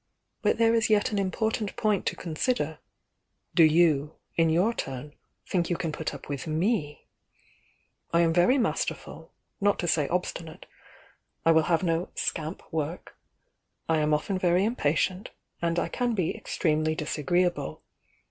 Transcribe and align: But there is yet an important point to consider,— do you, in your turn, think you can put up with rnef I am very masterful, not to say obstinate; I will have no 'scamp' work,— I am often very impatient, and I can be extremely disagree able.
But 0.41 0.57
there 0.57 0.73
is 0.73 0.89
yet 0.89 1.11
an 1.11 1.19
important 1.19 1.75
point 1.75 2.07
to 2.07 2.15
consider,— 2.15 2.79
do 3.53 3.61
you, 3.63 4.15
in 4.35 4.49
your 4.49 4.73
turn, 4.73 5.13
think 5.45 5.69
you 5.69 5.75
can 5.77 5.91
put 5.91 6.11
up 6.11 6.27
with 6.27 6.45
rnef 6.45 6.97
I 8.11 8.21
am 8.21 8.33
very 8.33 8.57
masterful, 8.57 9.31
not 9.61 9.77
to 9.77 9.87
say 9.87 10.07
obstinate; 10.07 10.65
I 11.45 11.51
will 11.51 11.67
have 11.69 11.83
no 11.83 12.09
'scamp' 12.15 12.63
work,— 12.73 13.15
I 13.87 13.99
am 13.99 14.11
often 14.11 14.39
very 14.39 14.65
impatient, 14.65 15.29
and 15.61 15.77
I 15.77 15.87
can 15.87 16.15
be 16.15 16.35
extremely 16.35 16.95
disagree 16.95 17.45
able. 17.45 17.83